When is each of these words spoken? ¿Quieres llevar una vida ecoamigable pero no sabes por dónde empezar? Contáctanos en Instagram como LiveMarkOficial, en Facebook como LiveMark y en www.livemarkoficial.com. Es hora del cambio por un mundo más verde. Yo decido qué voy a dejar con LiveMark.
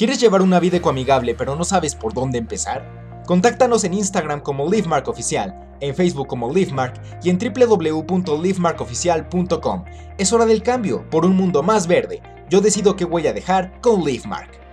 ¿Quieres 0.00 0.18
llevar 0.18 0.40
una 0.40 0.58
vida 0.60 0.78
ecoamigable 0.78 1.34
pero 1.34 1.56
no 1.56 1.62
sabes 1.62 1.94
por 1.94 2.14
dónde 2.14 2.38
empezar? 2.38 3.22
Contáctanos 3.26 3.84
en 3.84 3.92
Instagram 3.92 4.40
como 4.40 4.66
LiveMarkOficial, 4.66 5.76
en 5.80 5.94
Facebook 5.94 6.26
como 6.26 6.50
LiveMark 6.50 6.98
y 7.22 7.28
en 7.28 7.38
www.livemarkoficial.com. 7.38 9.84
Es 10.16 10.32
hora 10.32 10.46
del 10.46 10.62
cambio 10.62 11.04
por 11.10 11.26
un 11.26 11.36
mundo 11.36 11.62
más 11.62 11.86
verde. 11.86 12.22
Yo 12.48 12.62
decido 12.62 12.96
qué 12.96 13.04
voy 13.04 13.26
a 13.26 13.34
dejar 13.34 13.78
con 13.82 14.02
LiveMark. 14.02 14.69